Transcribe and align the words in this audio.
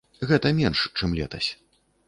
Гэта 0.29 0.51
менш, 0.61 0.79
чым 1.01 1.15
летась. 1.21 1.49